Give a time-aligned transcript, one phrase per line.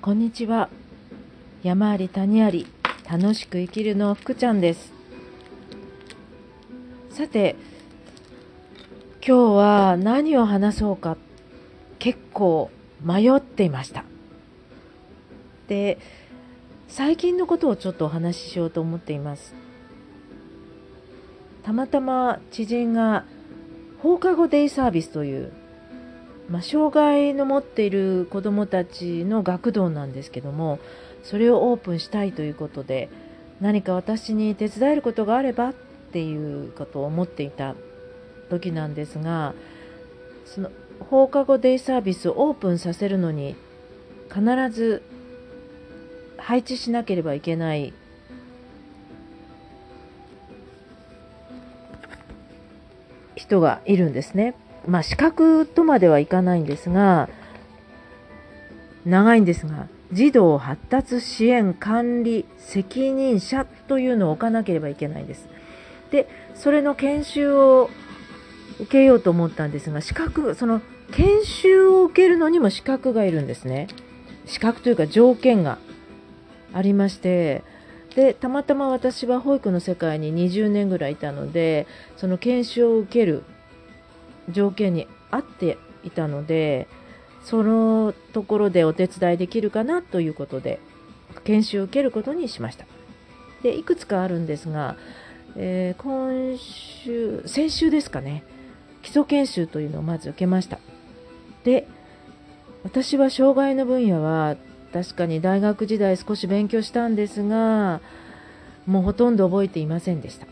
[0.00, 0.70] こんにちは。
[1.64, 2.68] 山あり谷あり、
[3.10, 4.92] 楽しく生きるの福ちゃんです。
[7.10, 7.56] さて、
[9.26, 11.16] 今日は何を話そうか
[11.98, 12.70] 結構
[13.02, 14.04] 迷っていました。
[15.66, 15.98] で、
[16.86, 19.52] 最近のことをちょっとお話ししようと思っています。
[21.64, 23.24] たまたま知人が
[24.00, 25.52] 放課後デイサービスという
[26.50, 30.78] まあ、障害の持っている子どもたちの学童なんですけども
[31.22, 33.10] それをオープンしたいということで
[33.60, 35.74] 何か私に手伝えることがあればっ
[36.12, 37.74] ていうことを思っていた
[38.48, 39.54] 時なんですが
[40.46, 40.70] その
[41.00, 43.56] 放課後デイサービスをオープンさせるのに
[44.32, 45.02] 必ず
[46.38, 47.92] 配置しなければいけない
[53.36, 54.54] 人がいるんですね。
[54.88, 57.28] まあ、資格とまではいかないんですが、
[59.04, 65.46] 長いんですが、児童発達支援管理責任者というのを置かなければいけないんです。
[66.10, 67.90] で、それの研修を
[68.80, 70.80] 受けようと思ったんですが、資格、その
[71.12, 73.88] 研修を受けるのにも資格がいるんですね。
[74.46, 75.76] 資格というか条件が
[76.72, 77.62] ありまして、
[78.14, 81.86] で、たまたま私は保育の世界に20年ぐらいいたので、
[82.16, 83.42] その研修を受ける
[84.50, 86.88] 条件に合っていたので
[87.44, 90.80] そのところでお手伝いできるかなということで
[91.44, 92.86] 研修を受けることにしました。
[93.62, 94.96] でいくつかあるんですが、
[95.56, 98.44] えー、今週先週ですかね。
[99.02, 100.78] 基礎研修というのをまず受けました。
[101.64, 101.86] で
[102.84, 104.56] 私は障害の分野は
[104.92, 108.00] 確かに大学時代少し勉強したんですが
[108.86, 110.46] もうほとんど覚えていませんでした。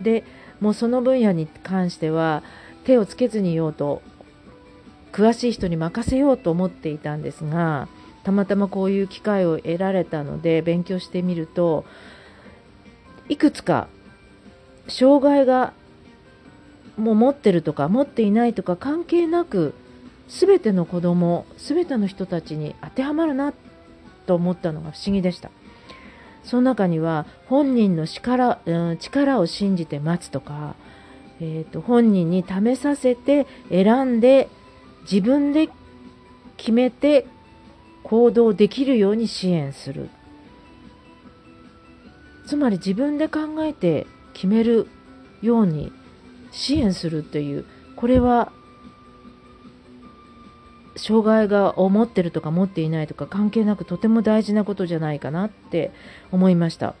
[0.00, 0.24] で
[0.60, 2.42] もうその分野に関しては
[2.86, 4.00] 手をつけずにいようと
[5.12, 7.88] 詳しい人に任せようと思っていたんですが
[8.22, 11.84] たまたまこういう機会を得られたので勉強してみると
[13.28, 13.88] いくつか
[14.88, 15.72] 障害が
[16.96, 19.74] もう持ってるとか持っていないとか関係なく
[20.28, 23.52] 全ての子供全ての人たちに当てはまるな
[24.26, 25.50] と思ったのが不思議でした。
[26.44, 30.76] その中には本人の力,、うん、力を信じて待つとか
[31.40, 34.48] えーと、本人に試させて選んで
[35.02, 35.68] 自分で
[36.56, 37.26] 決めて
[38.02, 40.08] 行動できるように支援する
[42.46, 44.88] つまり自分で考えて決める
[45.42, 45.92] ように
[46.52, 47.66] 支援するという
[47.96, 48.52] これは
[50.96, 55.92] 障害がを持ってるとか持っていないとか関係なくとても大事なことじゃないかなって
[56.32, 56.94] 思いました。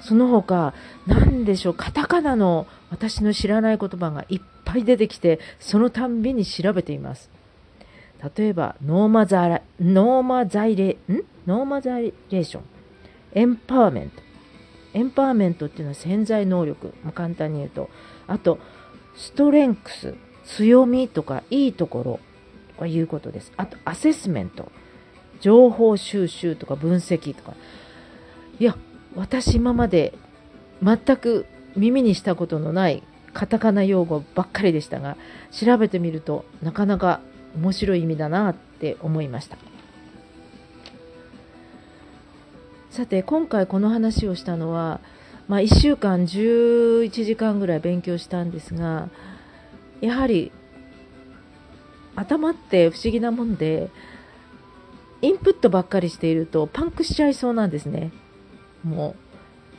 [0.00, 0.74] その他、
[1.06, 7.30] 何でしょう、カタカナの私の知らない言葉がいっぱい出てきて、そのたんびに調べています。
[8.36, 11.22] 例えば、ノーマザイノーマザイレ、ん？
[11.46, 12.62] ノーマザイレーション。
[13.32, 14.22] エンパワーメント。
[14.94, 16.94] エンパワーメントっていうのは潜在能力。
[17.04, 17.90] まあ、簡単に言うと。
[18.26, 18.58] あと、
[19.14, 20.14] ストレンクス。
[20.46, 22.20] 強みとかいいところ
[22.74, 23.52] とかいうことです。
[23.56, 24.70] あと、アセスメント。
[25.40, 27.54] 情報収集とか分析とか。
[28.58, 28.76] いや、
[29.16, 30.14] 私今まで
[30.82, 35.16] 全く耳にしたことのないカタカナ用語ばっかりでしたが
[35.50, 37.20] 調べてみるとなかなか
[37.56, 39.56] 面白い意味だなって思いました。
[42.90, 45.00] さて今回この話をしたのは、
[45.48, 49.10] まあ、1週間11時間ぐらい勉強したんですが
[50.00, 50.50] やはり
[52.14, 53.90] 頭って不思議なもんで
[55.20, 58.12] インプットばっかりしているとパンクしちゃいそうなんですね。
[58.86, 59.16] も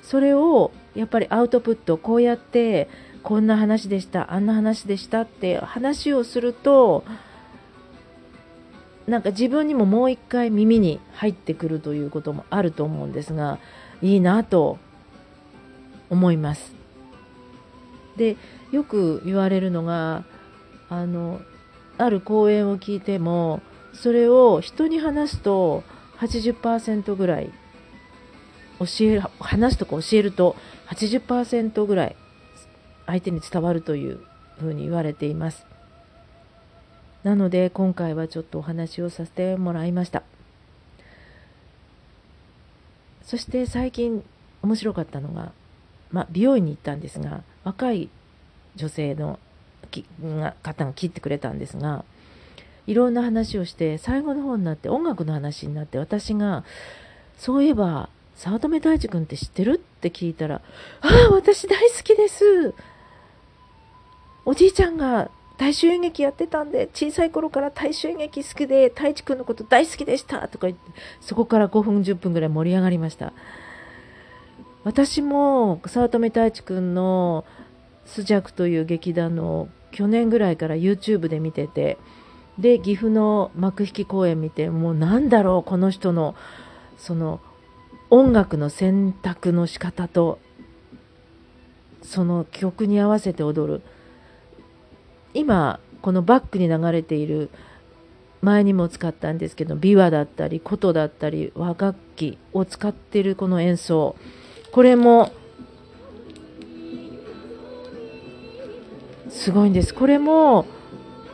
[0.03, 2.89] うそれをやっぱりアウトプットこうやって
[3.23, 7.03] こんな話でしたあんな話でしたって話をすると
[9.07, 13.59] なんか自分にももう一回耳に入ってくるということもあると思うんですが
[14.01, 14.77] いいなと
[16.09, 16.75] 思います。
[18.17, 18.35] で
[18.71, 20.25] よく言われるのが
[20.89, 21.39] あの
[21.97, 23.61] ある講演を聞いても
[23.93, 25.83] それを人に話すと
[26.19, 27.51] 80%ぐらい
[28.79, 30.55] 教える、話とか教えると
[30.87, 32.15] 80%ぐらい
[33.05, 34.19] 相手に伝わるという
[34.59, 35.65] ふうに言われています。
[37.23, 40.23] なので今回はちょっとお話をさせてもらいました。
[43.23, 44.23] そして最近
[44.61, 45.51] 面白かったのが、
[46.11, 48.09] まあ、美容院に行ったんですが若い
[48.77, 49.37] 女性の
[50.63, 52.05] 方が切ってくれたんですが
[52.85, 56.63] いろんな話をして最後の方になって音楽の話になって私が
[57.37, 58.06] そういえば
[58.37, 59.81] 早乙女大地君って知ってる？
[59.83, 60.61] って聞いたら、
[61.01, 62.73] ああ、私大好きです。
[64.45, 73.33] おじいちゃんが大衆演劇やってたんで、小さい頃から大衆演劇好きで、太一くんのこと大好きでしたとか言って、そこから5分、10分ぐらい盛り上がりました。
[74.83, 77.43] 私も、早乙女太一くんの
[78.05, 81.97] スジャクという劇団の去年ぐらいから YouTube で見てて、
[82.59, 86.35] で、岐阜の幕引き公演見て、もうなんだろう、この人の、
[86.97, 87.41] その、
[88.09, 90.39] 音楽の選択の仕方と、
[92.01, 93.81] その曲に合わせて踊る。
[95.33, 97.49] 今このバックに流れている
[98.41, 104.15] 前にも使ったんですけど琵琶だったり琴だったり和楽器を使ってるこの演奏
[104.71, 105.31] これも
[109.29, 110.65] すごいんですこれも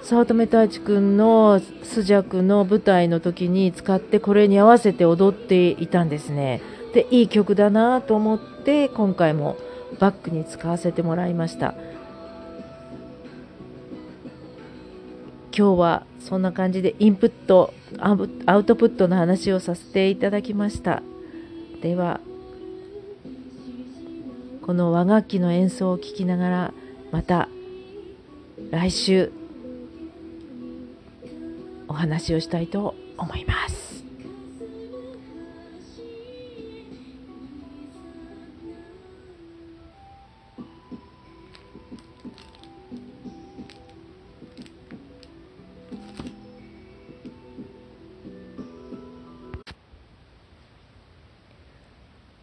[0.03, 6.61] 早乙女太一くんのスジャクの舞台の時に使ってこれに合わせて踊っていたんですね。
[6.93, 9.55] でいい曲だなと思って今回も
[9.99, 11.73] バックに使わせてもらいました。
[15.55, 21.01] 今日はそんな感じでインプットアウトプットの話をさせていただきました。
[21.81, 22.19] では
[24.65, 26.73] この和楽器の演奏を聴きながら
[27.11, 27.47] また
[28.69, 29.42] 来週。
[31.93, 34.03] お話をしたいと思います。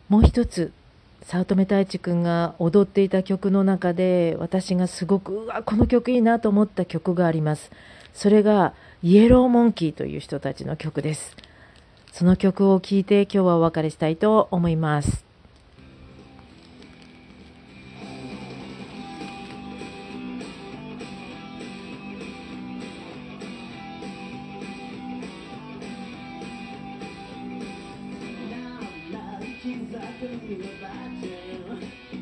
[0.09, 0.73] もう一つ
[1.23, 7.73] 早乙女太一くんが踊っていた曲の中で私がすごくうわこの曲いいなと思った曲があります。
[8.13, 11.35] それがイエローモンキーという人たちの曲です。
[12.13, 15.25] その曲を聴いて今日はお別れしたいと思います。
[29.63, 30.97] 刻んで待
[31.87, 32.20] って